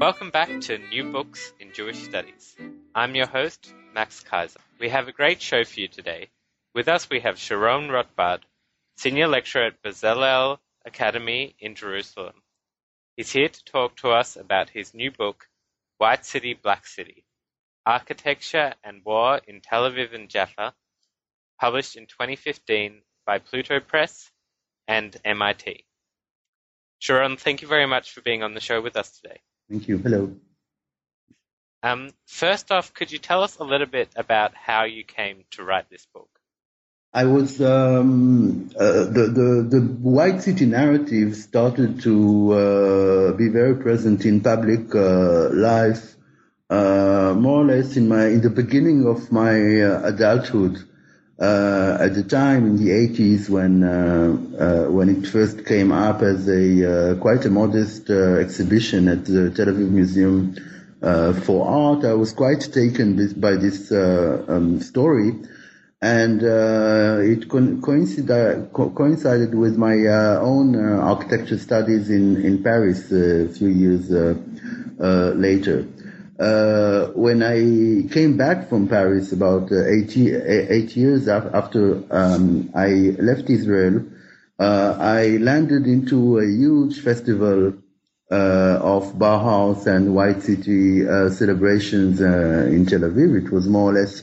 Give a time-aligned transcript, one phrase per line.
[0.00, 2.56] Welcome back to New Books in Jewish Studies.
[2.94, 4.58] I'm your host, Max Kaiser.
[4.78, 6.30] We have a great show for you today.
[6.74, 8.40] With us we have Sharon Rotbard,
[8.96, 12.40] Senior Lecturer at Bezalel Academy in Jerusalem.
[13.18, 15.46] He's here to talk to us about his new book,
[15.98, 17.26] White City, Black City,
[17.84, 20.72] Architecture and War in Tel Aviv and Jaffa,
[21.60, 24.32] published in 2015 by Pluto Press
[24.88, 25.84] and MIT.
[27.00, 29.42] Sharon, thank you very much for being on the show with us today.
[29.70, 29.98] Thank you.
[29.98, 30.34] Hello.
[31.84, 35.62] Um, first off, could you tell us a little bit about how you came to
[35.62, 36.28] write this book?
[37.12, 43.76] I was um, uh, the, the the white city narrative started to uh, be very
[43.76, 46.14] present in public uh, life,
[46.68, 50.78] uh, more or less in my in the beginning of my uh, adulthood.
[51.40, 53.80] Uh, at the time in the 80s when
[54.92, 59.88] when it first came up as a quite a modest exhibition at the Tel Aviv
[59.88, 60.54] Museum
[61.00, 65.32] for Art, I was quite taken by this um, story
[66.02, 72.42] and uh, it co- coincided, co- coincided with my uh, own uh, architecture studies in,
[72.42, 74.10] in Paris a few years
[74.98, 75.86] later.
[77.14, 84.04] When I came back from Paris about eight, eight years after um, I left Israel,
[84.58, 87.74] I landed into a huge festival
[88.30, 93.44] uh, of Bauhaus and White City uh, celebrations uh, in Tel Aviv.
[93.44, 94.22] It was more or less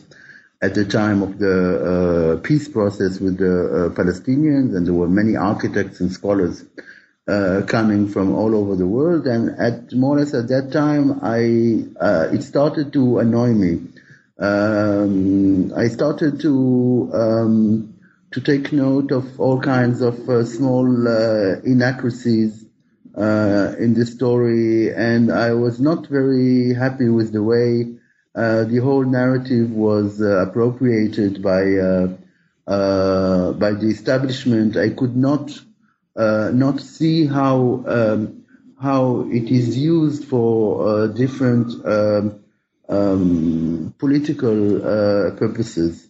[0.62, 5.10] at the time of the uh, peace process with the uh, Palestinians, and there were
[5.10, 6.64] many architects and scholars
[7.28, 9.28] uh, coming from all over the world.
[9.28, 13.82] And at more or less at that time, I uh, it started to annoy me.
[14.40, 17.94] Um, I started to um,
[18.32, 22.64] to take note of all kinds of uh, small uh, inaccuracies
[23.16, 27.98] in the story, and I was not very happy with the way.
[28.38, 32.08] Uh, the whole narrative was uh, appropriated by uh,
[32.68, 34.78] uh by the establishment.
[34.78, 35.50] I could not
[36.18, 38.44] uh, not see how um,
[38.82, 42.40] how it is used for different um,
[42.90, 44.80] um, political
[45.38, 46.08] purposes.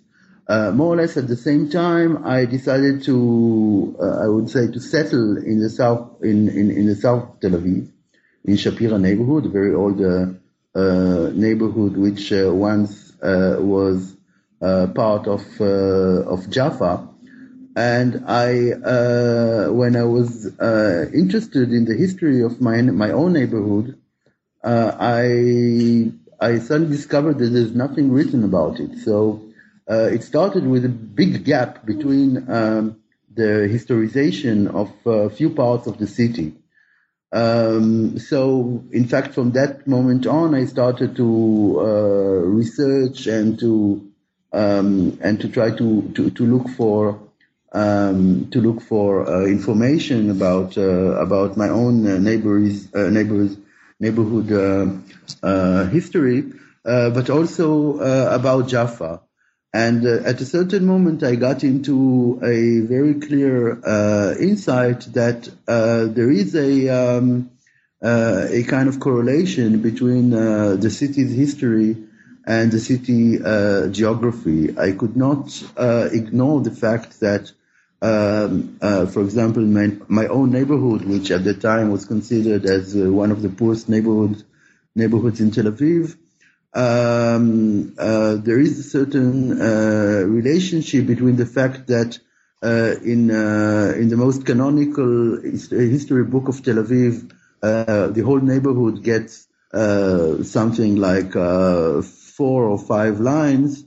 [0.49, 5.37] more or less at the same time, I decided to I would say to settle
[5.37, 7.91] in the south in, in, in the south Tel Aviv
[8.45, 10.01] in Shapira neighborhood, a very old
[10.77, 14.15] uh, neighborhood which uh, once uh, was
[14.61, 17.09] part of of Jaffa.
[17.77, 20.45] And I, when I was
[21.13, 23.97] interested in the history of my my own neighborhood,
[24.63, 28.99] I I suddenly discovered that there's nothing written about it.
[28.99, 29.43] So
[29.89, 32.97] uh, it started with a big gap between um,
[33.33, 36.53] the historization of a few parts of the city.
[37.31, 41.83] Um, so, in fact, from that moment on, I started to uh,
[42.59, 44.11] research and to
[44.53, 47.19] um, and to try to to, to look for
[47.77, 50.81] um, to look for uh, information about uh,
[51.27, 53.57] about my own uh, neighbors uh, neighbors
[53.99, 54.49] neighborhood
[55.43, 56.39] uh, history,
[56.83, 57.99] but also
[58.39, 59.21] about Jaffa.
[59.73, 65.49] And uh, at a certain moment, I got into a very clear uh, insight that
[65.67, 67.51] uh, there is a um,
[68.01, 71.97] uh, a kind of correlation between uh, the city's history
[72.45, 74.77] and the city uh, geography.
[74.77, 77.51] I could not ignore the fact that,
[78.01, 83.31] um, for example, my, my, own neighborhood, which at the time was considered as one
[83.31, 84.43] of the poorest neighborhoods
[84.97, 86.17] neighborhoods in Tel Aviv,
[86.73, 92.19] um, uh, there is a certain uh, relationship between the fact that
[92.63, 98.39] uh, in uh, in the most canonical history book of Tel Aviv, uh, the whole
[98.39, 103.83] neighborhood gets uh, something like uh, four or five lines.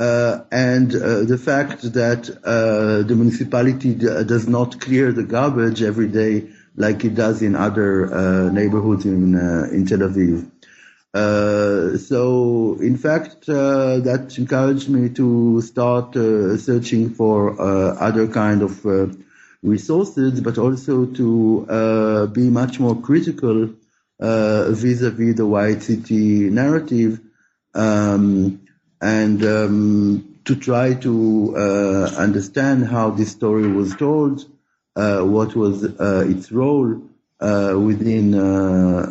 [0.00, 5.82] Uh, and uh, the fact that uh, the municipality d- does not clear the garbage
[5.82, 7.88] every day like it does in other
[8.50, 9.34] neighborhoods in
[9.76, 10.50] in Tel Aviv.
[11.12, 18.62] Uh, so, in fact, uh, that encouraged me to start uh, searching for other kind
[18.62, 18.72] of
[19.62, 23.68] resources, but also to be much more critical
[24.18, 27.20] vis-a-vis the white city narrative,
[27.74, 28.60] um,
[29.00, 31.54] and um, to try to
[32.16, 34.44] understand how this story was told,
[34.94, 37.00] what was its role,
[37.40, 38.38] uh, within uh,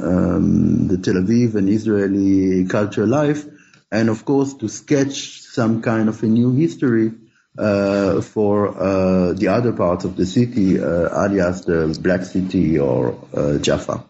[0.04, 3.46] um, the Tel Aviv and Israeli cultural life,
[3.92, 7.12] and of course to sketch some kind of a new history
[7.58, 13.18] uh, for uh, the other parts of the city, uh, alias the Black City or
[13.36, 14.06] uh, Jaffa.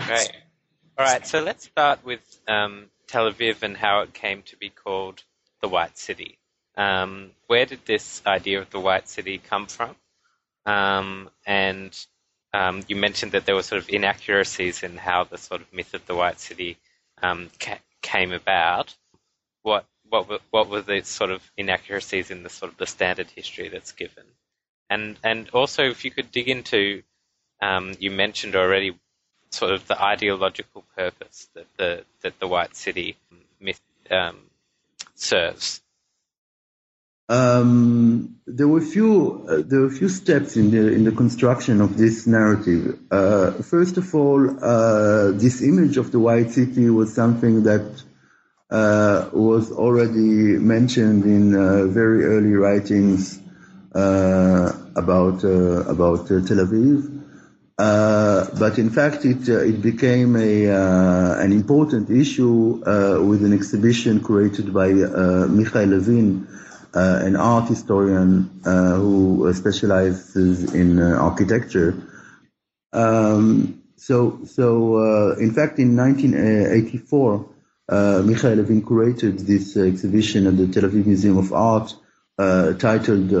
[0.00, 0.32] Great.
[0.98, 4.70] All right, so let's start with um, Tel Aviv and how it came to be
[4.70, 5.22] called
[5.60, 6.38] the White City.
[6.76, 9.96] Um, where did this idea of the White City come from?
[10.64, 11.98] Um, and
[12.52, 15.94] um, you mentioned that there were sort of inaccuracies in how the sort of myth
[15.94, 16.76] of the White City
[17.22, 18.94] um, ca- came about.
[19.62, 23.30] What what were, what were the sort of inaccuracies in the sort of the standard
[23.30, 24.24] history that's given?
[24.88, 27.02] And and also, if you could dig into,
[27.60, 28.98] um, you mentioned already,
[29.50, 33.16] sort of the ideological purpose that the that the White City
[33.60, 33.80] myth
[34.10, 34.38] um,
[35.14, 35.80] serves.
[37.30, 41.82] Um, there were few uh, there were a few steps in the in the construction
[41.82, 42.98] of this narrative.
[43.10, 48.02] Uh, first of all, uh, this image of the white city was something that
[48.70, 53.38] uh, was already mentioned in uh, very early writings
[53.94, 57.17] uh, about about Tel Aviv.
[57.78, 60.66] But in fact, it it became a
[61.44, 62.82] an important issue
[63.28, 66.46] with an exhibition created by Michael Levin
[66.94, 71.94] uh, an art historian uh, who specializes in uh, architecture.
[72.94, 77.48] Um, so, so in fact, in 1984,
[77.90, 81.94] uh, Michael Levin curated this exhibition at the Tel Aviv Museum of Art
[82.78, 83.32] titled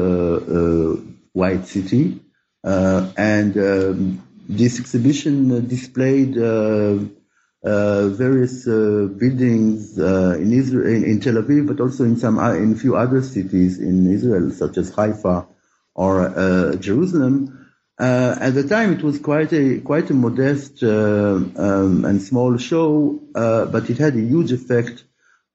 [1.32, 2.20] White City.
[2.64, 11.34] and um, this exhibition displayed uh, various uh, buildings uh, in Israel, in, in, Tel
[11.34, 15.46] Aviv, but also in some in a few other cities in Israel, such as Haifa
[15.94, 17.68] or Jerusalem.
[17.98, 23.90] at the time, it was quite a quite a modest um, and small show, but
[23.90, 25.04] it had a huge effect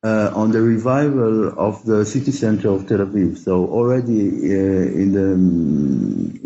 [0.03, 3.37] uh, on the revival of the city center of Tel Aviv.
[3.37, 5.31] So already uh, in the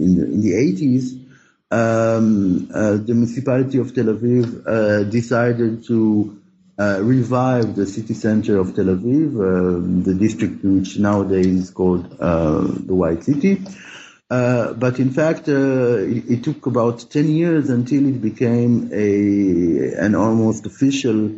[0.04, 1.27] in the, in the 80s,
[1.72, 6.42] um, uh, the municipality of Tel Aviv uh, decided to
[6.80, 12.06] uh, revive the city center of Tel Aviv, um, the district which nowadays is called
[12.20, 13.62] uh, the White City.
[14.30, 19.94] Uh, but in fact, uh, it, it, took about 10 years until it became a
[19.96, 21.32] an almost official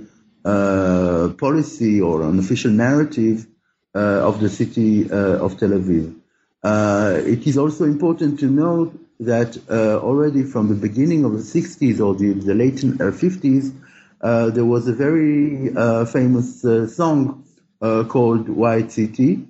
[0.44, 3.46] policy or an official narrative
[3.94, 6.16] of the city of Tel Aviv.
[6.64, 12.00] it is also important to note that uh, already from the beginning of the 60s
[12.00, 17.44] or the, the late 50s, uh, uh, there was a very uh, famous uh, song
[17.82, 19.46] uh, called White City,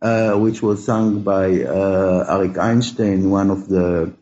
[0.00, 4.12] which was sung by Arik Einstein, one of the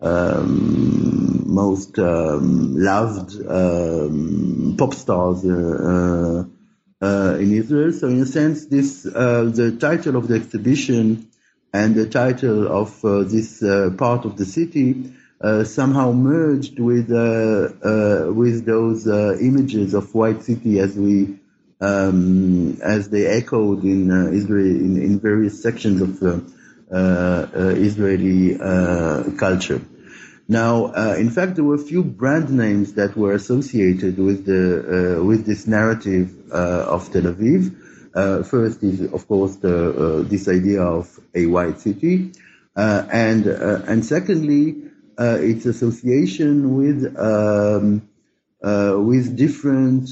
[0.00, 6.50] um, most um, loved um, pop stars in
[7.00, 7.92] Israel.
[7.92, 11.27] So, in a sense, this the title of the exhibition
[11.72, 17.08] and the title of uh, this uh, part of the city uh, somehow merged with
[17.10, 19.06] with those
[19.40, 21.38] images of white city as we
[21.80, 26.22] um, as they echoed in Israel in, in, various sections of
[26.90, 28.58] Israeli
[29.36, 29.80] culture.
[30.48, 35.18] Now, uh, in fact, there were a few brand names that were associated with the
[35.18, 37.76] uh, with this narrative uh, of Tel Aviv.
[38.18, 42.32] Uh, first is, of course, the, uh, this idea of a white city,
[42.74, 44.74] uh, and uh, and secondly,
[45.18, 48.08] its association with um,
[49.06, 50.10] with different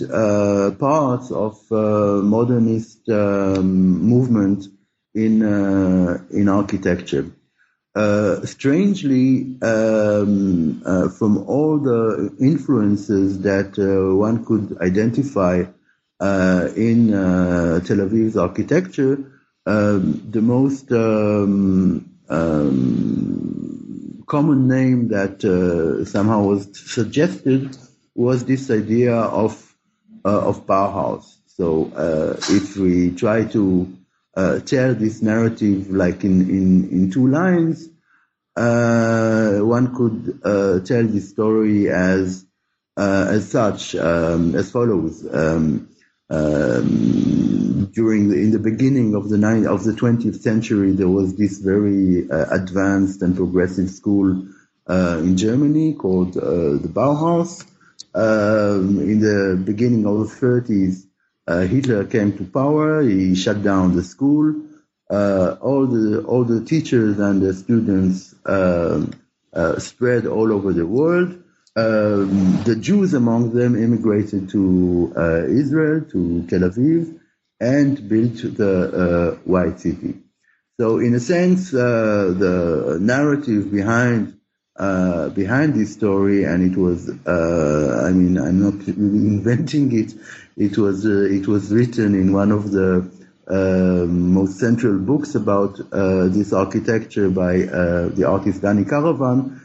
[0.79, 4.67] parts of modernist um, movement
[5.15, 5.43] in
[6.31, 7.27] in architecture.
[7.97, 15.65] Uh, strangely, um, uh, from all the influences that uh, one could identify
[16.21, 26.43] in uh, Tel Aviv's architecture, um, the most um, um, common name that uh, somehow
[26.43, 27.77] was suggested
[28.15, 29.63] was this idea of
[30.25, 31.37] of Bauhaus.
[31.47, 31.93] So
[32.49, 33.97] if we try to
[34.35, 37.89] tell this narrative like in, in, in two lines,
[38.57, 42.45] uh, one could uh, tell the story as
[42.97, 45.27] uh, as such um, as follows.
[45.31, 45.91] Um,
[46.31, 49.37] um, during the, in the beginning of the
[49.71, 54.47] of the 20th century, there was this very uh, advanced and progressive school
[54.89, 57.65] uh, in Germany called uh, the Bauhaus.
[58.15, 61.07] Um, in the beginning of the 30s,
[61.69, 63.03] Hitler came to power.
[63.03, 64.55] He shut down the school
[65.11, 69.13] uh, all the all the teachers and the students um,
[69.53, 71.43] uh, spread all over the world.
[71.77, 77.21] Um, the Jews among them immigrated to uh, Israel, to Tel Aviv,
[77.61, 80.15] and built the uh, White City.
[80.81, 84.39] So, in a sense, uh, the narrative behind
[84.79, 90.13] uh, behind this story, and it was, I mean, I'm not inventing it.
[90.57, 93.11] It was it was written in one of the
[93.49, 99.61] uh, most central books about uh, this architecture by uh, the artist Dani Karavan,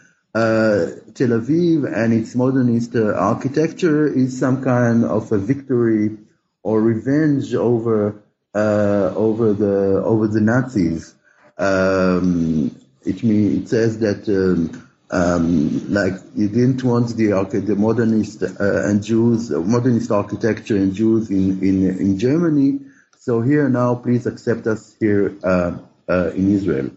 [1.14, 6.18] Tel Aviv and its modernist architecture is some kind of a victory
[6.64, 8.22] or revenge over
[8.54, 11.16] over the over the Nazis.
[11.58, 12.76] Um,
[13.06, 17.32] it mean, it says that um, um, like you didn't want the
[17.66, 22.80] the modernist uh, and Jews modernist architecture and Jews in in in Germany,
[23.22, 25.78] so here now, please accept us here uh,
[26.10, 26.90] uh, in Israel.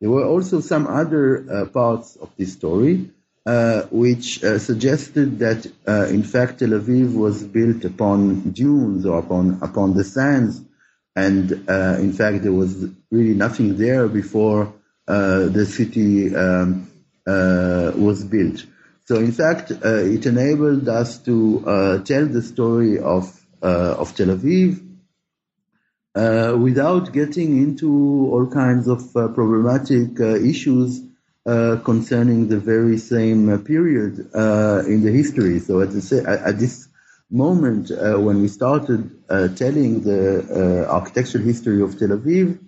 [0.00, 3.12] There were also some other uh, parts of this story
[3.48, 9.18] uh, which uh, suggested that, uh, in fact, Tel Aviv was built upon dunes or
[9.18, 10.60] upon upon the sands,
[11.16, 11.52] and
[12.06, 14.74] in fact, there was really nothing there before
[15.06, 16.90] the city um,
[17.26, 18.66] was built.
[19.06, 23.24] So, in fact, it enabled us to tell the story of
[23.62, 24.88] of Tel Aviv
[26.14, 31.07] uh, without getting into all kinds of uh, problematic uh, issues uh,
[31.84, 35.60] concerning the very same uh, period uh, in the history.
[35.60, 36.88] So at, the, at this
[37.30, 39.10] moment, when we started
[39.56, 42.58] telling the architectural history of Tel Aviv,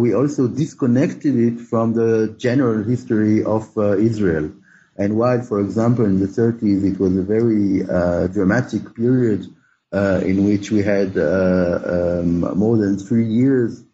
[0.00, 4.50] we also disconnected it from the general history of Israel.
[4.96, 7.84] And while, for example, in the 30s, it was a very
[8.32, 9.46] dramatic period
[9.94, 13.84] uh, in which we had uh, um, more than three years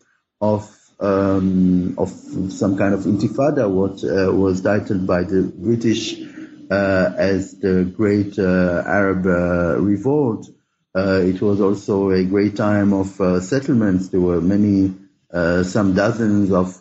[0.41, 0.65] of
[1.01, 2.11] um, of
[2.53, 6.21] some kind of intifada, what uh, was titled by the British
[6.71, 10.49] as the Great Arab Revolt.
[10.95, 14.09] it was also a great time of settlements.
[14.09, 14.95] There were many,
[15.65, 16.81] some dozens of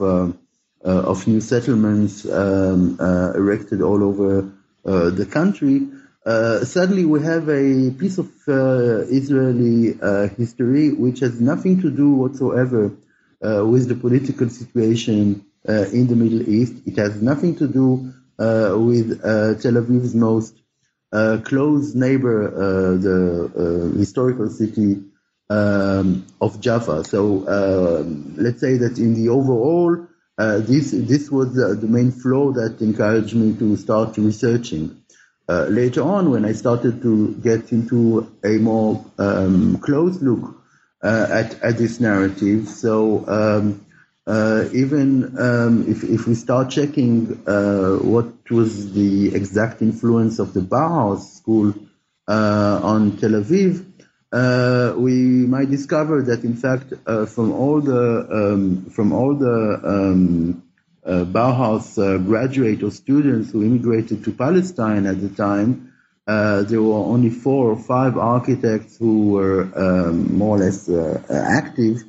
[0.82, 2.98] of new settlements um,
[3.36, 4.52] erected all over
[4.84, 5.88] the country.
[6.26, 11.90] Uh, suddenly we have a piece of uh, Israeli uh, history which has nothing to
[11.90, 12.92] do whatsoever
[13.44, 16.74] uh, with the political situation uh, in the Middle East.
[16.86, 20.56] It has nothing to do with Tel Aviv's most
[21.46, 22.52] close neighbor,
[22.98, 25.04] the historical city
[25.50, 27.04] um, of Jaffa.
[27.04, 32.82] So um, let's say that in the overall, this this was the main flow that
[32.82, 35.00] encouraged me to start researching.
[35.50, 40.59] Uh, later on, when I started to get into a more um, close look uh,
[41.02, 43.86] at, at this narrative, so um,
[44.28, 50.54] uh, even um, if, if we start checking uh, what was the exact influence of
[50.54, 51.74] the Bauhaus school
[52.28, 53.86] uh, on Tel Aviv,
[54.32, 55.14] uh, we
[55.48, 56.94] might discover that in fact
[57.34, 60.64] from all the um, from all the um,
[61.06, 65.89] uh, Bauhaus uh, graduate or students who immigrated to Palestine at the time,
[66.30, 71.20] uh, there were only four or five architects who were um, more or less uh,
[71.30, 72.04] active.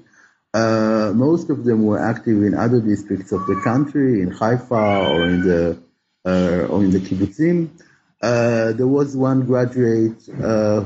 [0.52, 5.26] Uh, most of them were active in other districts of the country, in Haifa or
[5.26, 5.78] in the
[6.26, 7.70] uh, or in the kibbutzim.
[8.78, 10.20] there was one graduate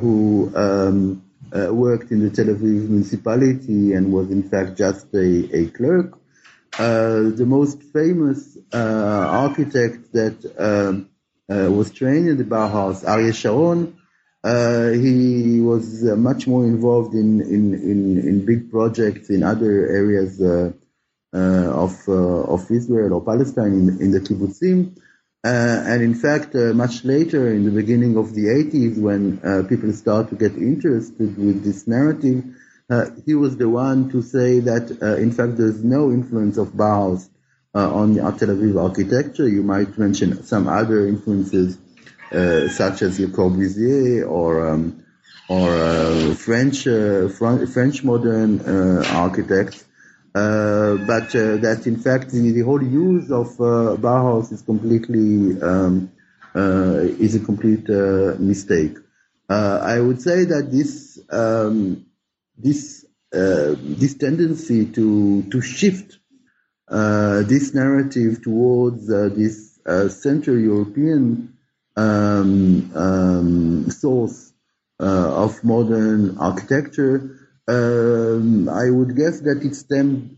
[0.00, 1.20] who um,
[1.52, 5.28] worked in the Tel Aviv municipality and was in fact just a,
[5.60, 6.16] a clerk.
[6.78, 11.13] Uh, the most famous uh, architect that um, uh,
[11.48, 13.96] was trained in the Bauhaus, Aryeh Sharon,
[15.00, 22.08] he was much more involved in, in, in, in, big projects in other areas of
[22.08, 24.96] of Israel or Palestine in, in the kibbutzim.
[25.44, 29.62] Uh, and in fact, uh, much later, in the beginning of the 80s, when uh,
[29.68, 32.42] people start to get interested with this narrative,
[32.88, 36.68] uh, he was the one to say that, uh, in fact, there's no influence of
[36.68, 37.28] Bauhaus
[37.74, 39.48] uh, on Tel Aviv architecture.
[39.48, 41.76] You might mention some other influences,
[42.30, 45.04] uh, such as Le Corbusier or um,
[45.48, 49.84] or uh, French uh, French modern uh, architects.
[50.32, 56.10] but that in fact the, the whole use of Bauhaus is completely um,
[56.54, 57.88] is a complete
[58.38, 58.96] mistake.
[59.48, 62.06] I would say that this um,
[62.56, 66.23] this this tendency to to shift uh,
[66.88, 71.56] this narrative towards uh, this uh, Central European
[71.96, 74.52] um, um, source
[74.98, 77.38] of modern architecture,
[77.68, 80.36] um, I would guess that it stemmed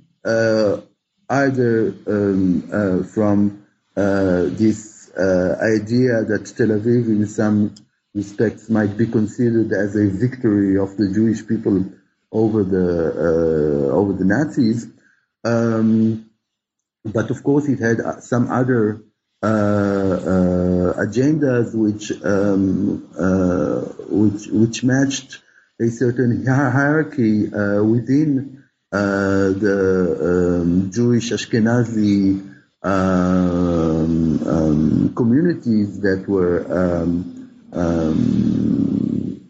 [1.29, 7.75] either um, from this idea that Tel Aviv, in some
[8.15, 11.85] respects, might be considered as a victory of the Jewish people
[12.33, 14.89] over the over the Nazis.
[15.45, 16.26] Um,
[17.13, 19.03] but of course, it had uh, some other
[19.43, 25.41] uh, uh, agendas which um, uh, which which matched
[25.81, 36.65] a certain hierarchy uh, within uh, the um, Jewish Ashkenazi um, um communities that were
[36.71, 39.41] um, um,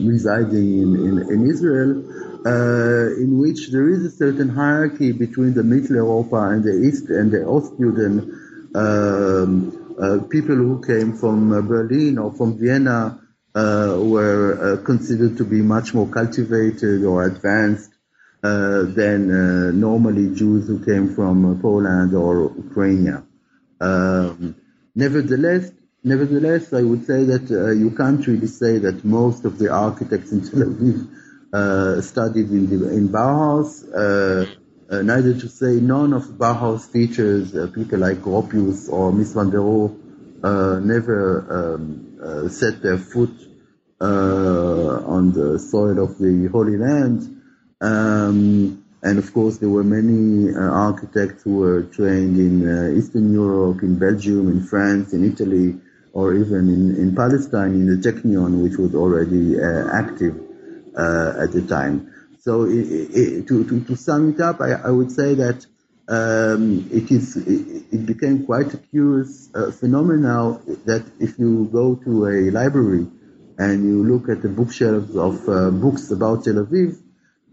[0.00, 2.17] residing in, in, in Israel
[2.48, 7.30] uh, in which there is a certain hierarchy between the Mitteleuropa and the East and
[7.30, 8.14] the Ostjuden
[8.74, 13.20] um, uh, people who came from uh, Berlin or from Vienna
[13.54, 17.90] uh, were uh, considered to be much more cultivated or advanced
[18.40, 23.24] than normally Jews who came from Poland or Ukraine.
[23.80, 24.54] Um,
[24.94, 25.72] nevertheless,
[26.04, 30.42] nevertheless, I would say that you can't really say that most of the architects in
[30.48, 31.08] Tel Aviv
[31.52, 33.84] uh, studied in, the, in Bauhaus.
[33.88, 34.46] Uh,
[34.90, 39.58] uh, neither to say none of Bauhaus teachers, people like Gropius or Mies van der
[39.58, 39.94] Rohe,
[40.82, 43.34] never um, set their foot
[44.00, 47.42] on the soil of the Holy Land.
[47.80, 53.32] Um, and of course, there were many uh, architects who were trained in uh, Eastern
[53.32, 55.78] Europe, in Belgium, in France, in Italy,
[56.12, 60.47] or even in, in Palestine, in the Technion, which was already uh, active.
[60.98, 62.12] Uh, at the time.
[62.40, 65.64] So it, it, to, to, to, sum it up, I, I would say that
[66.08, 71.94] um, it is it, it, became quite a curious uh, phenomenon that if you go
[71.94, 73.06] to a library
[73.58, 76.98] and you look at the bookshelves of uh, books about Tel Aviv,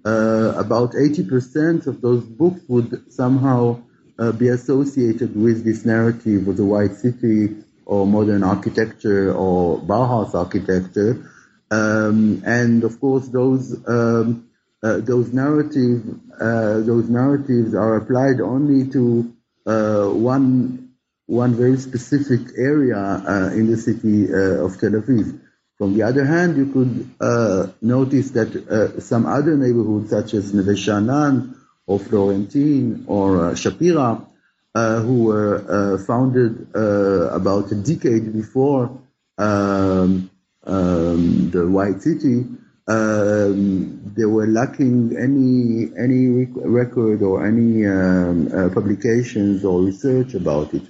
[0.06, 3.80] uh, about 80% of those books would somehow
[4.18, 10.34] uh, be associated with this narrative of the white city or modern architecture or Bauhaus
[10.34, 11.30] architecture.
[11.72, 14.48] Um, and of course, those um,
[14.84, 16.04] uh, those narrative
[16.40, 19.34] uh, those narratives are applied only to
[19.66, 20.94] uh, one
[21.26, 25.40] one very specific area uh, in the city uh, of Tel Aviv.
[25.80, 30.78] From the other hand, you could uh, notice that some other neighborhoods, such as Neve
[30.78, 34.26] Sha'anan or Florentin or Shapira,
[34.74, 39.02] who were founded about a decade before.
[39.38, 40.30] Um,
[40.66, 42.46] um, the White City,
[42.88, 50.74] um, they were lacking any any record or any um, uh, publications or research about
[50.74, 50.84] it.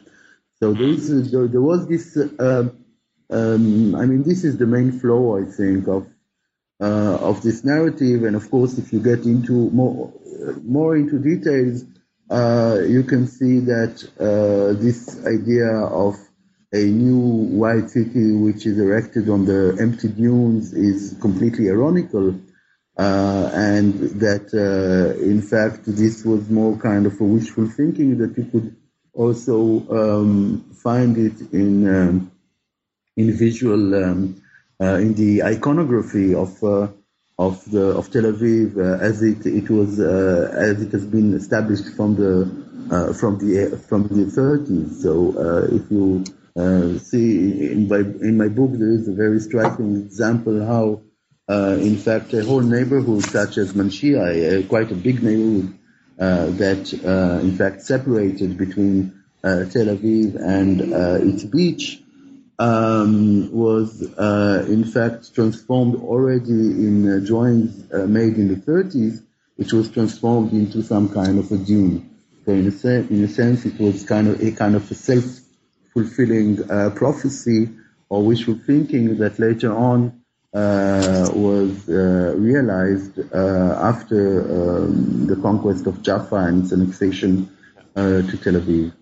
[0.59, 2.17] So there, is, there, there was this.
[2.17, 2.69] Uh,
[3.29, 6.07] um, I mean, this is the main flaw, I think, of
[6.81, 8.23] uh, of this narrative.
[8.23, 10.13] And of course, if you get into more
[10.63, 11.85] more into details,
[12.29, 16.15] uh, you can see that uh, this idea of
[16.73, 17.17] a new
[17.57, 22.35] white city which is erected on the empty dunes is completely ironical.
[22.97, 28.37] Uh, and that uh, in fact this was more kind of a wishful thinking that
[28.37, 28.73] you could
[29.13, 32.31] also um, find it in um,
[33.17, 34.41] in visual um,
[34.79, 36.87] uh, in the iconography of uh,
[37.37, 41.33] of the of Tel Aviv uh, as it it was uh, as it has been
[41.33, 42.45] established from the
[43.19, 45.01] from the from the 30s.
[45.01, 45.31] So
[45.69, 46.23] if you
[46.55, 51.01] uh, see, in my, in my book, there is a very striking example how,
[51.49, 55.77] uh, in fact, a whole neighborhood such as Manshia, uh, quite a big neighborhood,
[56.17, 60.81] uh, that, uh, in fact, separated between Tel Aviv and
[61.29, 62.01] its beach,
[62.57, 69.21] um, was, in fact, transformed already in drawings made in the 30s,
[69.57, 72.09] which was transformed into some kind of a dune.
[72.45, 74.95] So in a, se- in a sense, it was kind of a kind of a
[74.95, 75.25] self
[75.95, 77.69] fulfilling uh, prophecy
[78.09, 80.21] or wishful thinking that later on
[80.53, 87.49] uh, was uh, realized uh, after um, the conquest of Jaffa and its annexation
[87.95, 88.93] to Tel Aviv.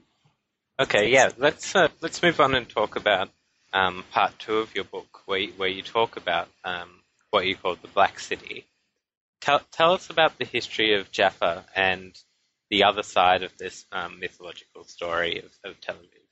[0.79, 3.29] Okay, yeah, let's let's move on and talk about
[3.73, 6.89] um, part two of your book, where you, where you talk about um,
[7.31, 8.65] what you call the Black City.
[9.41, 12.15] Tell, tell us about the history of Jaffa and
[12.69, 16.22] the other side of this um, mythological story of, of Tel Aviv.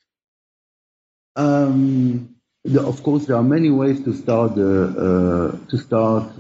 [1.36, 6.32] Um, the, of course, there are many ways to start uh, to start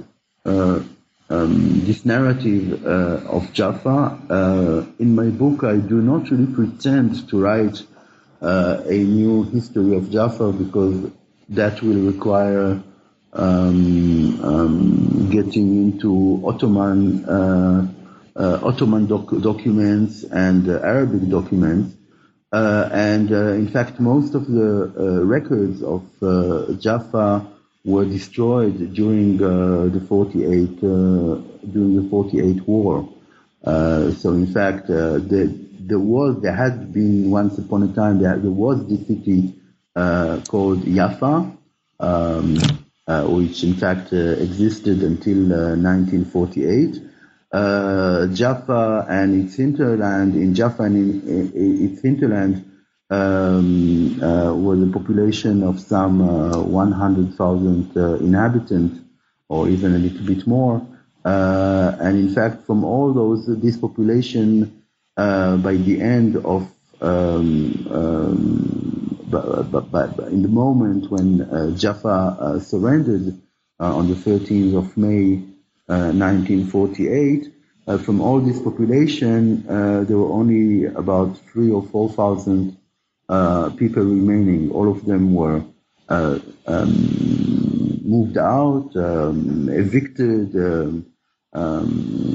[0.45, 0.82] uh,
[1.30, 4.19] um, this narrative uh, of Jaffa.
[4.30, 7.82] Uh, in my book, I do not really pretend to write
[8.41, 11.12] a new history of Jaffa because
[11.49, 12.82] that will require
[13.34, 17.88] um, um, getting into Ottoman uh,
[18.36, 21.95] uh, Ottoman doc- documents and uh, Arabic documents.
[22.51, 26.03] Uh, and uh, in fact, most of the records of
[26.79, 27.47] Jaffa
[27.85, 33.07] were destroyed during the 48 during the 48 war.
[33.63, 38.51] so in fact, the there was, there had been once upon a time, there, there
[38.51, 39.53] was this city
[39.95, 41.51] uh, called Jaffa,
[41.99, 42.57] um,
[43.07, 47.11] uh, which in fact uh, existed until 1948.
[47.53, 50.95] Uh, uh, Jaffa and its hinterland, in Jaffa and
[51.27, 52.65] in, in its hinterland,
[53.09, 54.19] um,
[54.63, 56.19] was a population of some
[56.71, 58.99] 100,000 inhabitants,
[59.49, 60.81] or even a little bit more.
[61.25, 64.83] and in fact, from all those, this population
[65.17, 71.71] uh, by the end of um, um, but, but, but, in the moment when uh,
[71.75, 73.39] Jaffa uh, surrendered
[73.79, 75.41] uh, on the 13th of May
[75.91, 77.45] 1948,
[77.88, 79.63] uh, uh, from all this population,
[80.08, 82.77] there were only about three or four thousand
[83.77, 84.71] people remaining.
[84.71, 85.63] All of them were
[86.10, 86.41] um,
[88.04, 90.56] moved out, um, evicted.
[90.56, 91.06] Um,
[91.54, 92.32] um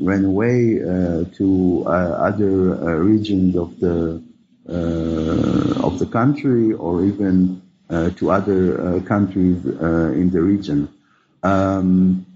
[0.00, 1.90] ran away uh, to uh,
[2.28, 4.22] other uh, regions of the
[5.82, 7.62] of the country or even
[8.16, 10.88] to other countries in the region.
[11.42, 12.26] Um,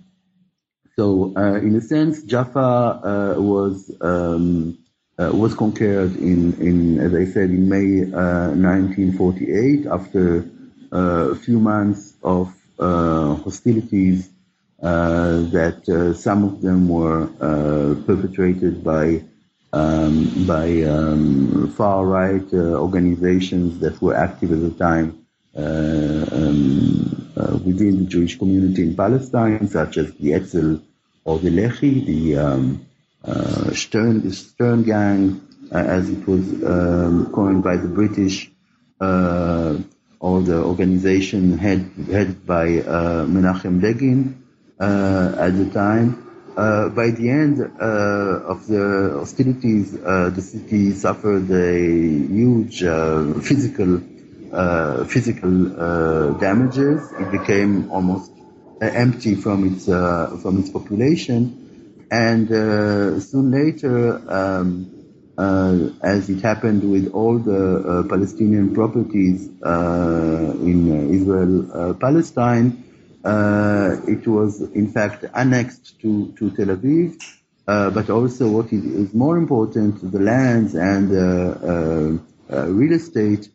[0.97, 4.79] so, in a sense, Jaffa was um,
[5.19, 10.49] was conquered in, in, as I said, in May 1948 after
[10.91, 14.33] a few months of hostilities
[14.83, 19.23] uh, that uh, some of them were uh, perpetrated by
[19.73, 25.25] um, by um, far right organizations that were active at the time
[25.55, 27.22] um,
[27.65, 30.83] within the Jewish community in Palestine, such as the Etzel
[31.25, 32.87] or the Lehi, the um,
[33.25, 35.41] uh, Stern, the Stern Gang,
[35.73, 38.51] uh, as it was um, coined by the British,
[39.01, 39.79] uh,
[40.21, 44.43] or the organization head, headed by Menachem Begin,
[44.83, 46.27] uh, at the time.
[46.57, 52.81] Uh, by the end uh, of the hostilities, the city suffered a huge
[53.45, 54.03] physical
[55.07, 57.13] physical damages.
[57.13, 58.31] It became almost
[58.81, 62.49] empty from its from its population, and
[63.23, 64.21] soon later.
[64.29, 64.99] Um,
[65.39, 72.85] uh, as it happened with all the uh, Palestinian properties uh, in Israel Palestine,
[73.25, 77.23] uh, it was in fact annexed to, to Tel Aviv,
[77.69, 83.49] uh, but also what is more important, the lands and uh, real estate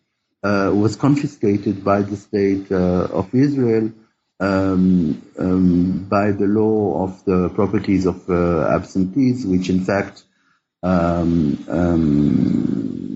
[0.43, 3.91] was confiscated by the state of Israel
[4.39, 10.23] um, um, by the law of the properties of uh, absentees, which in fact
[10.83, 13.07] um, um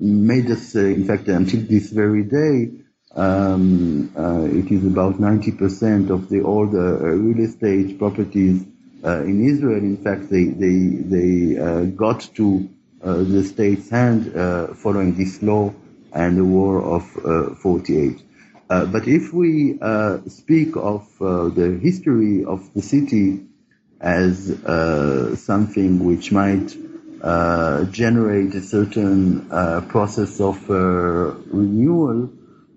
[0.00, 2.70] made us, uh, in fact, until this very day,
[3.14, 8.64] um, uh, it is about 90% of the all the uh, real estate properties
[9.04, 9.78] uh, in Israel.
[9.78, 10.78] In fact, they they
[11.14, 12.68] they uh, got to
[13.02, 15.74] uh, the state's hand uh, following this law
[16.12, 18.22] and the war of 48.
[18.68, 19.78] but if we
[20.28, 23.46] speak of the history of the city
[24.00, 24.58] as
[25.40, 26.76] something which might
[27.92, 29.48] generate a certain
[29.88, 32.30] process of renewal,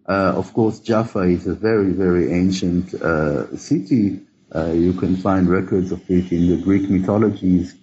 [0.07, 4.19] uh, of course, Jaffa is a very, very ancient uh, city.
[4.53, 7.75] Uh, you can find records of it in the Greek mythologies,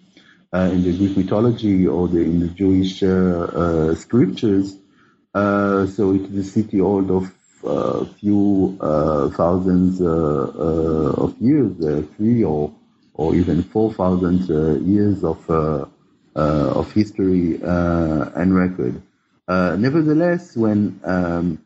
[0.52, 3.94] uh, in the Greek mythology or the, in the Jewish uh,
[5.34, 7.32] uh, so it is a city old of
[7.64, 8.76] a few
[9.36, 12.72] thousands of years, three or
[13.14, 14.48] or even four thousand
[14.86, 15.48] years of
[16.34, 19.02] of history and record.
[19.48, 21.58] nevertheless, when um,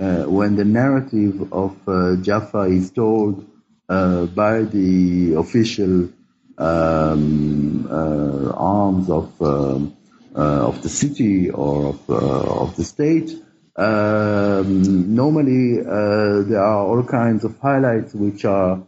[0.00, 3.46] uh, when the narrative of uh, Jaffa is told
[3.88, 6.08] uh, by the official
[6.56, 9.94] um, uh, arms of um,
[10.34, 13.30] of the city or of, of the state.
[13.76, 18.82] Um, normally, there are all kinds of highlights which are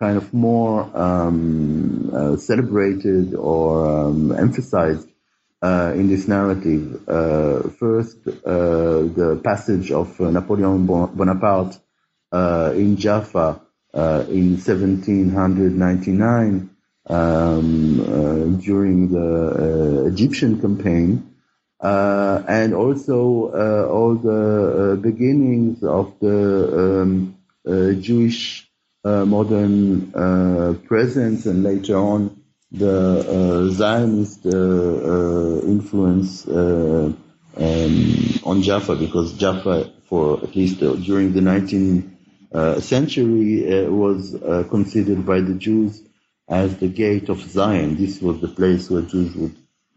[0.00, 5.06] kind of more um, uh, celebrated or um, emphasized
[5.62, 7.06] uh, in this narrative.
[7.06, 11.78] Uh, first, the passage of Napoleon Bonaparte
[12.32, 13.60] in Jaffa
[13.92, 16.69] in 1799
[17.10, 21.26] um, during the Egyptian campaign.
[21.80, 27.34] Uh, and also uh, all the uh, beginnings of the um,
[28.02, 28.70] Jewish
[29.02, 32.38] uh, modern uh, presence and later on
[32.70, 37.16] the uh, Zionist influence um,
[37.56, 44.36] on Jaffa because Jaffa, for at least during the 19th century, was
[44.68, 46.02] considered by the Jews
[46.50, 47.96] as the gate of Zion.
[47.96, 49.56] This was the place where Jews would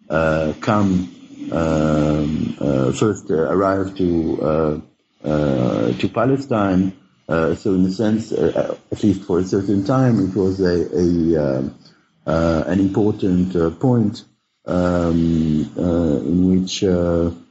[0.09, 1.13] uh, come
[1.51, 4.81] um, uh, first uh, arrive to
[5.23, 6.93] to Palestine
[7.27, 10.89] uh, so in a sense, uh, at least for a certain time, it was a,
[10.93, 11.79] a um,
[12.25, 14.23] uh, an important uh, point
[14.65, 17.43] um, uh, in which um,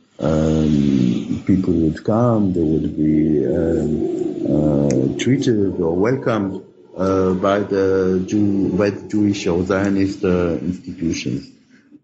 [1.46, 6.62] people would come, they would be um, treated or welcomed
[6.96, 11.48] by the Jew, by the Jewish or Zionist institutions.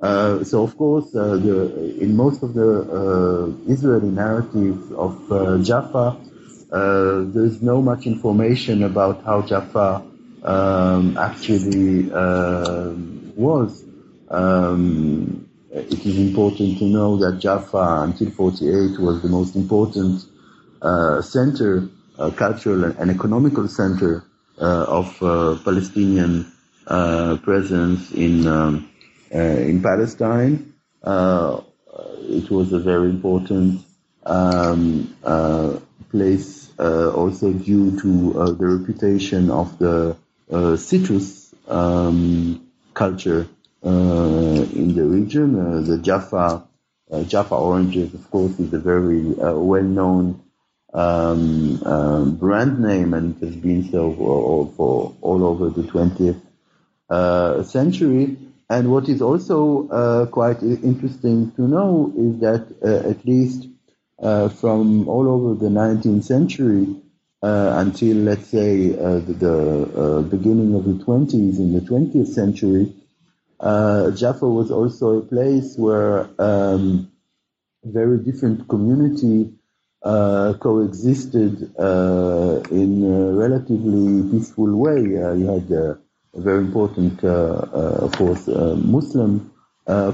[0.01, 6.17] Uh, so of course, uh, the, in most of the uh, Israeli narratives of Jaffa,
[6.71, 10.05] uh, there's no much information about how Jaffa
[10.43, 12.93] um, actually uh,
[13.37, 13.85] was.
[14.31, 20.25] Um, it is important to know that Jaffa until 48 was the most important
[20.83, 24.28] uh, center, uh, cultural and economical center uh,
[24.61, 26.53] of uh, Palestinian
[27.43, 28.91] presence in um,
[29.31, 30.75] in Palestine.
[31.05, 33.81] it was a very important
[34.27, 35.15] um,
[36.11, 40.17] place uh, also due to uh, the reputation of the
[40.51, 43.49] uh, citrus um, culture
[43.83, 45.85] in the region.
[45.85, 46.65] the Jaffa
[47.27, 50.43] Jaffa oranges, of course, is a very well-known
[50.95, 56.41] um, um, brand name and has been so for, for all over the 20th
[57.11, 58.37] uh, century.
[58.71, 63.67] And what is also uh, quite interesting to know is that uh, at least
[64.23, 66.97] uh, from all over the 19th century
[67.43, 72.93] uh, until, let's say, uh, the, the beginning of the 20s in the 20th century,
[73.61, 77.11] Jaffa was also a place where um,
[77.85, 79.58] very different community
[80.03, 85.01] uh, coexisted in a relatively peaceful way.
[85.03, 85.99] you had a
[86.35, 89.51] very important, of course, Muslim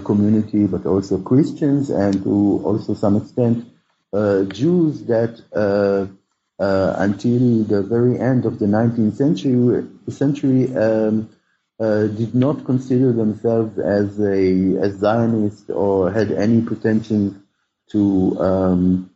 [0.05, 3.67] community, but also Christians, and to also some extent
[4.15, 6.07] uh, Jews that uh,
[6.63, 11.29] uh, until the very end of the 19th century, century um,
[11.81, 17.35] did not consider themselves as a Zionist or had any pretensions
[17.91, 19.11] to um,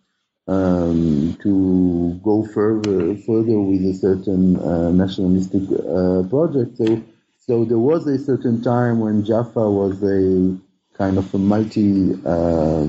[0.48, 6.78] um, to go further further with a certain uh, nationalistic uh, project.
[6.78, 7.02] So,
[7.36, 10.56] so there was a certain time when Jaffa was a
[10.96, 12.88] kind of a multi uh,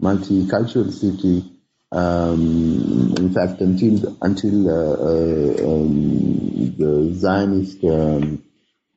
[0.00, 1.52] multicultural city.
[1.92, 8.42] Um, in fact, until until uh, uh, um, the Zionist um,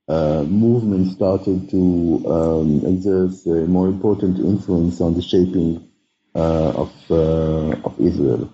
[0.08, 5.88] uh, movement started to um, exert a more important influence on the shaping
[6.36, 8.54] of uh, of Israel.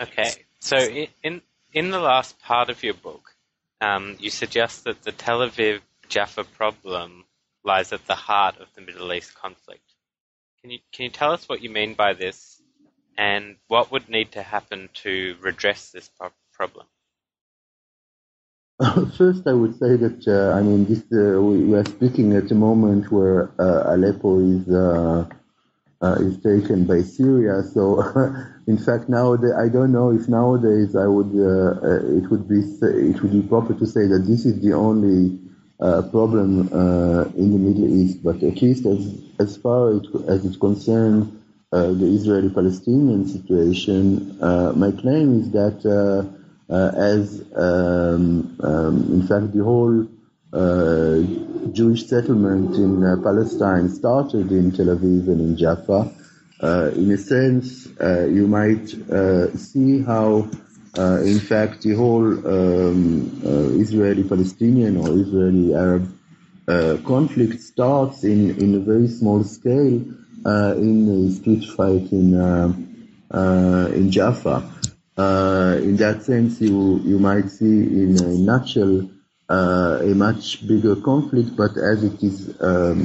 [0.00, 3.34] Okay, so in in the last part of your book,
[3.80, 7.24] um, you suggest that the Tel Aviv Jaffa problem
[7.64, 9.82] lies at the heart of the Middle East conflict.
[10.60, 12.62] Can you can you tell us what you mean by this,
[13.16, 16.10] and what would need to happen to redress this
[16.52, 16.86] problem?
[19.16, 21.02] First, I would say that uh, I mean this.
[21.10, 25.26] Uh, we, we, are speaking at a moment where uh, Aleppo is uh,
[26.00, 27.64] uh, is taken by Syria.
[27.64, 28.00] So,
[28.68, 33.20] in fact, nowadays I don't know if nowadays I would uh, it would be it
[33.20, 35.40] would be proper to say that this is the only
[36.12, 36.68] problem
[37.36, 39.90] in the Middle East, but at least as, as far
[40.28, 41.34] as it concerns
[41.72, 46.37] uh, the Israeli-Palestinian situation, my claim is that
[46.70, 50.06] as um, um, in fact the whole
[51.72, 56.12] Jewish settlement in Palestine started in Tel Aviv and in Jaffa,
[56.96, 57.88] in a sense
[58.36, 58.88] you might
[59.58, 60.48] see how
[60.96, 66.12] uh, in fact, the whole um, uh, Israeli-Palestinian or Israeli-Arab
[66.66, 70.02] uh, conflict starts in, in a very small scale
[70.44, 72.72] uh, in a street fight in uh,
[73.30, 74.68] uh, in Jaffa.
[75.18, 79.08] In that sense, you you might see in a nutshell
[79.48, 83.00] a much bigger conflict, but as it is um,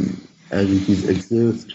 [0.51, 1.73] as it is exerted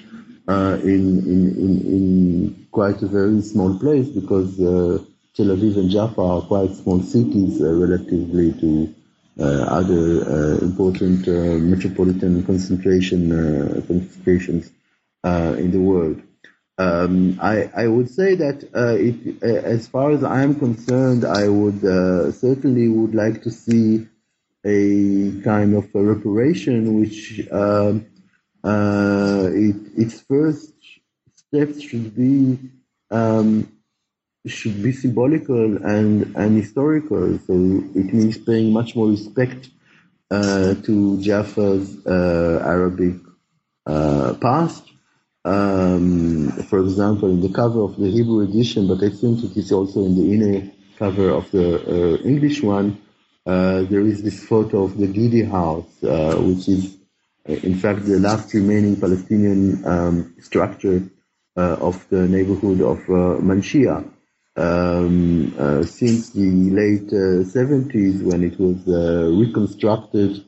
[0.85, 6.42] in, in, in in quite a very small place because Tel Aviv and Jaffa are
[6.42, 8.94] quite small cities relatively to
[9.40, 13.31] uh, other uh, important uh, metropolitan concentration
[13.87, 14.72] concentrations
[15.24, 16.20] in the world.
[16.78, 21.80] Um, I, I, would say that it, as far as I am concerned, I would
[22.34, 24.06] certainly would like to see
[24.64, 28.06] a kind of a reparation which um,
[28.64, 30.72] uh, it, its first
[31.34, 32.58] steps should be
[33.10, 33.72] um,
[34.46, 37.38] should be symbolical and, and historical.
[37.46, 39.70] So it means paying much more respect
[40.30, 43.16] uh, to Jaffa's uh, Arabic
[43.86, 44.84] uh, past.
[45.44, 49.72] Um, for example, in the cover of the Hebrew edition, but I think it is
[49.72, 53.01] also in the inner cover of the uh, English one,
[53.46, 56.98] uh, there is this photo of the Gidi house, uh, which is
[57.46, 61.09] in fact the last remaining Palestinian um, structure
[61.57, 62.98] of the neighborhood of
[63.48, 64.09] Manshia
[64.59, 70.44] um, uh, since the late uh, 70s when it was uh, reconstructed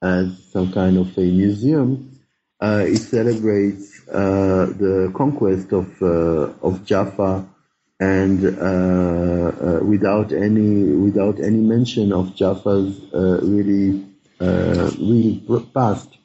[0.00, 2.17] as some kind of a museum.
[2.60, 7.46] Uh, it celebrates uh, the conquest of uh, of Jaffa,
[8.00, 8.42] and
[9.88, 14.04] without any without any mention of Jaffa's really
[14.40, 15.42] really
[15.72, 16.18] past.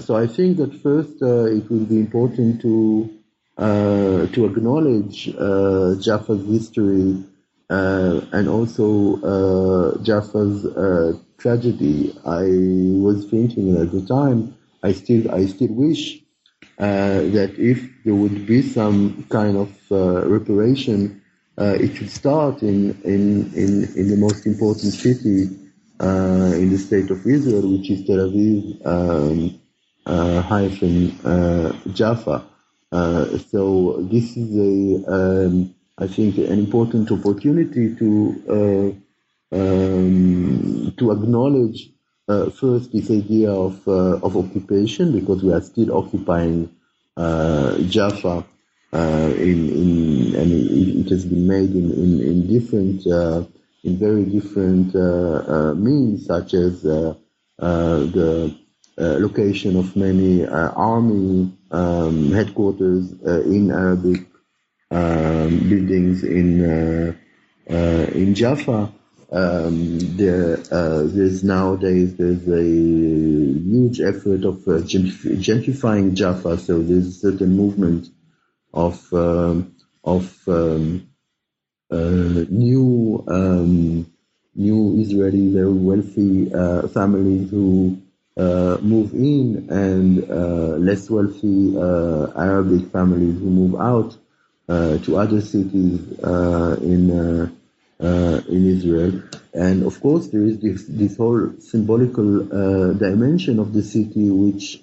[0.00, 3.10] so I think that first it will be important to
[3.58, 7.24] uh, to acknowledge uh, Jaffa's history
[7.70, 10.62] uh, and also Jaffa's
[11.38, 12.16] tragedy.
[12.24, 12.44] I
[13.02, 16.20] was thinking at the time, I still, I still wish
[16.78, 21.22] that if there would be some kind of reparation,
[21.56, 25.48] it should start in, in, in, in the most important city
[26.00, 29.60] uh, in the state of Israel, which is Tel Aviv um,
[30.06, 32.44] uh, hyphen uh, Jaffa.
[32.90, 38.98] Uh, so this is a, um, I think, an important opportunity to
[39.52, 41.90] uh, um, to acknowledge
[42.28, 46.70] uh, first this idea of of occupation because we are still occupying
[47.16, 48.44] Jaffa.
[48.90, 53.44] Uh, in, in and it, has been made in, in, in different uh,
[53.84, 57.14] in very different uh, means such as the
[58.98, 64.26] location of many army um, headquarters uh, in Arabic
[64.90, 67.12] um, buildings in uh,
[67.70, 68.92] uh, in Jaffa.
[69.30, 77.54] Um, there, there's nowadays there's a huge effort of gentrifying Jaffa, so there's a certain
[77.56, 78.08] movement
[78.72, 81.08] of um, of um,
[81.90, 84.10] uh, new um,
[84.54, 88.00] new Israeli very wealthy uh, families who
[88.36, 94.16] uh, move in and uh, less wealthy uh, Arabic families who move out
[94.68, 96.00] to other cities
[96.82, 97.57] in
[98.00, 99.22] in Israel.
[99.54, 102.44] And of course, there is this, this whole symbolical
[102.94, 104.80] dimension of the city, which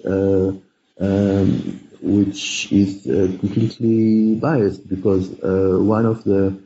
[0.98, 6.58] um, which is uh, completely biased because uh, one of the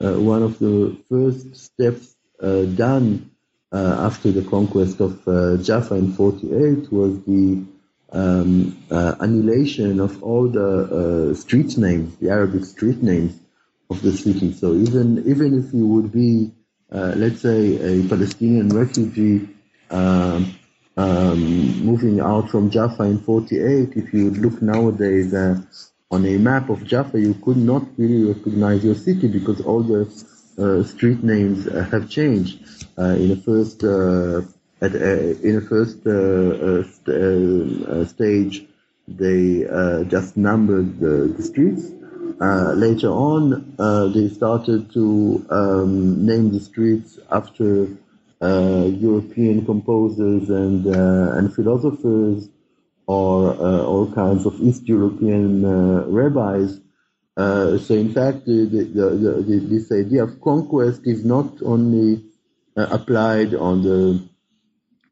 [0.00, 3.30] uh, one of the first steps done
[3.70, 7.64] uh, after the conquest of uh, Jaffa in 48 was the
[8.12, 13.38] um, uh, annihilation of all the street names, the Arabic street names
[13.90, 14.52] of the city.
[14.52, 16.52] So even even if you would be,
[16.90, 19.48] let's say, a Palestinian refugee.
[19.90, 20.54] Um,
[20.98, 25.60] um, moving out from Jaffa in 48, if you look nowadays uh,
[26.10, 30.08] on a map of Jaffa, you could not really recognize your city because all the
[30.58, 32.58] uh, street names uh, have changed.
[32.98, 38.66] Uh, in the first at, in the first st- stage,
[39.06, 39.64] they
[40.08, 41.92] just numbered the, the streets.
[42.40, 43.74] Later on,
[44.14, 47.88] they started to um, name the streets after
[48.40, 52.48] European composers and and philosophers
[53.08, 56.78] or uh, all kinds of East European uh, rabbis.
[57.38, 62.22] Uh, so in fact, the, the, the, this idea of conquest is not only
[62.76, 64.28] uh, applied on the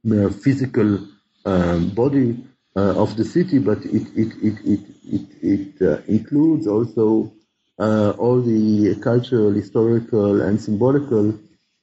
[0.04, 0.98] mere physical
[1.46, 2.36] um, body
[2.76, 7.32] uh, of the city, but it it it it it, it uh, includes also
[7.78, 11.38] uh, all the cultural, historical, and symbolical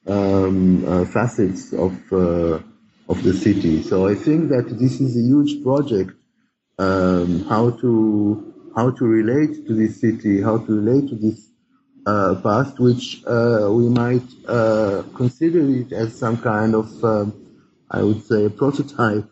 [0.08, 1.94] um, facets of
[3.10, 3.84] of the city.
[3.84, 6.12] So I think that this is a huge project.
[6.80, 11.48] Um, how to how to relate to this city, how to relate to this
[12.06, 17.34] uh, past, which uh, we might uh, consider it as some kind of, um,
[17.90, 19.30] I would say, a prototype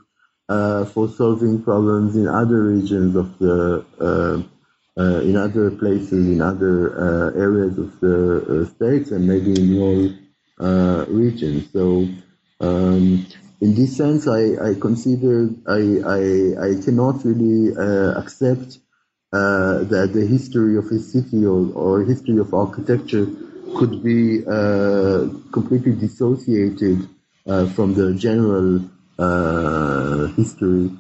[0.52, 4.38] uh, for solving problems in other regions of the, uh,
[5.02, 6.76] uh, in other places, in other
[7.46, 11.72] areas of the states, and maybe in more regions.
[11.72, 12.08] So.
[12.60, 13.26] Um,
[13.60, 15.82] in this sense, I, I consider I,
[16.18, 16.22] I,
[16.68, 17.74] I cannot really
[18.22, 18.80] accept
[19.34, 23.28] uh, that the history of a city or, or history of architecture
[23.78, 27.08] could be uh, completely dissociated
[27.48, 28.84] uh, from the general
[29.22, 30.92] uh, history.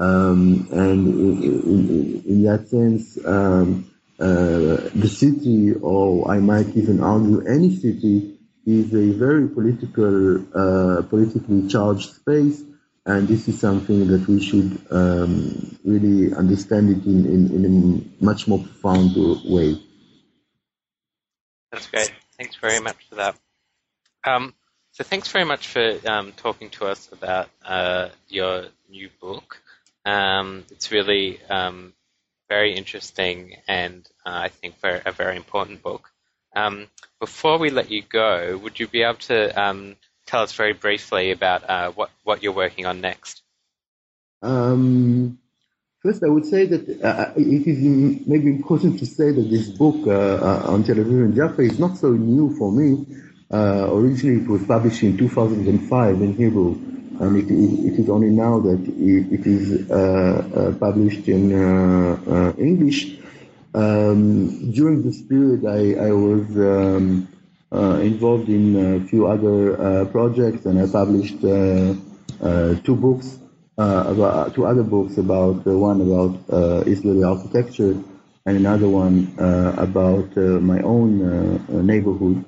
[0.00, 7.02] Um, and in, in, in, that sense, um, uh, the city, or I might even
[7.02, 12.62] argue any city, is a very political, uh, politically charged space,
[13.06, 17.64] and this is something that we should um, really understand it in, in, in,
[18.20, 19.16] a much more profound
[19.46, 19.80] way.
[21.72, 22.12] That's great.
[22.36, 23.36] Thanks very much for that.
[24.98, 29.60] Um, so thanks very much for um, talking to us about uh, your new book.
[30.04, 31.92] Um, it's really um,
[32.48, 36.10] very interesting and uh, I think very, a very important book.
[36.56, 36.88] Um,
[37.20, 39.96] before we let you go, would you be able to
[40.26, 43.42] tell us very briefly about uh, what, what you're working on next?
[44.42, 45.38] Um,
[46.02, 50.06] first, I would say that uh, it is maybe important to say that this book
[50.06, 53.06] uh, uh on Tel Aviv Jaffa is not so new for me.
[53.50, 56.74] Uh, originally, it was published in 2005 in Hebrew,
[57.20, 61.50] and it, it, it is only now that it, it is uh, published in
[62.58, 63.16] English.
[63.74, 67.28] Um, during this period, I, I was um,
[67.70, 71.94] uh, involved in a few other uh, projects, and I published uh,
[72.82, 73.38] two books,
[73.76, 77.92] about two other books about one about Israeli architecture
[78.46, 82.44] and another one about my own neighborhood.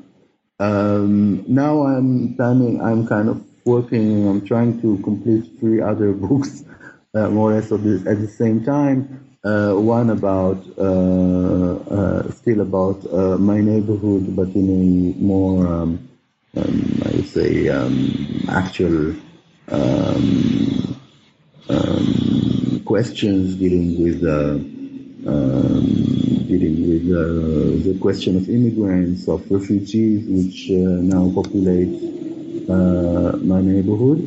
[0.61, 2.81] Um, now I'm planning.
[2.83, 4.29] I'm kind of working.
[4.29, 6.63] I'm trying to complete three other books,
[7.15, 13.05] uh, more or less at the, same time uh, one about uh, uh, still about
[13.13, 16.09] uh, my neighborhood, but in a more um,
[16.57, 19.15] um, I would say um, actual
[19.69, 20.99] um,
[21.71, 24.23] um, questions dealing with
[25.27, 26.20] um,
[26.51, 31.95] dealing with the question of immigrants, of refugees, which uh, now populate
[32.69, 34.19] uh, my neighborhood.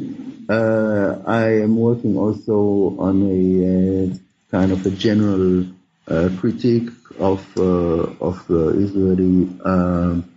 [0.50, 4.20] I am working also on a
[4.52, 5.66] kind of a general
[6.08, 10.30] uh, critique of uh, of Israeli um,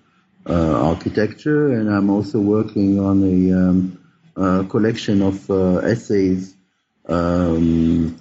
[0.49, 5.51] uh, architecture, and I'm also working on a um, collection of
[5.85, 6.55] essays
[7.09, 8.17] um,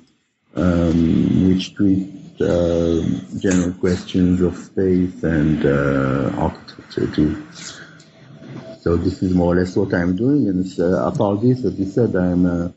[0.55, 3.01] um, which treat uh,
[3.39, 7.45] general questions of space and uh, architecture too.
[8.81, 12.15] So this is more or less what I'm doing, and uh, apart as you said,
[12.15, 12.69] I'm uh,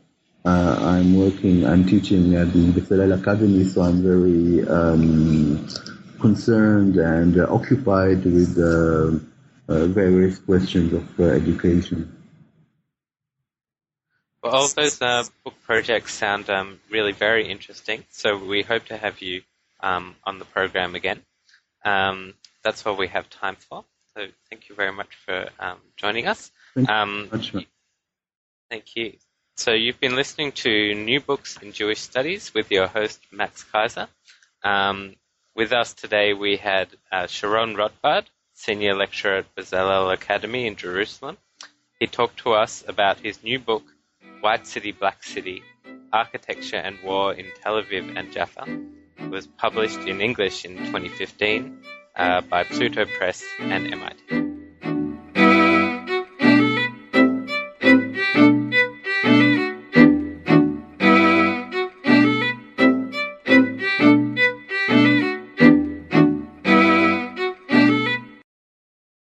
[0.45, 5.67] I'm working, I'm teaching at the Bezalel Academy, so I'm very um,
[6.19, 9.19] concerned and uh, occupied with uh,
[9.71, 12.15] uh various questions of uh, education.
[14.41, 18.97] Well, all those uh, book projects sound um, really very interesting, so we hope to
[18.97, 19.41] have you
[19.81, 21.21] um, on the program again.
[21.85, 23.85] Um, that's all we have time for.
[24.15, 26.51] So thank you very much for um, joining us.
[26.75, 26.93] Thank you.
[26.93, 27.29] Um,
[28.69, 29.13] thank you.
[29.55, 34.07] So you've been listening to New Books in Jewish Studies with your host Max Kaiser.
[34.63, 35.15] Um,
[35.55, 41.37] with us today we had uh, Sharon Rotbard, Senior Lecturer at Bezalel Academy in Jerusalem.
[41.99, 43.83] He talked to us about his new book,
[44.39, 45.61] White City, Black City,
[46.11, 48.65] Architecture and War in Tel Aviv and Jaffa.
[49.29, 51.83] Was published in English in 2015
[52.15, 54.58] uh, by Pluto Press and MIT.